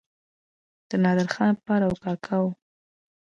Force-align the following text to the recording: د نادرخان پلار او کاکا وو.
د 0.89 0.91
نادرخان 1.03 1.51
پلار 1.63 1.81
او 1.87 1.93
کاکا 2.03 2.35
وو. 2.41 2.49